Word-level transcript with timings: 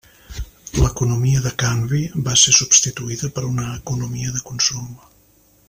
L'economia 0.77 1.41
de 1.47 1.51
canvi 1.63 2.01
va 2.29 2.33
ser 2.45 2.55
substituïda 2.61 3.31
per 3.37 3.45
una 3.53 3.69
economia 3.77 4.35
de 4.39 4.43
consum. 4.51 4.89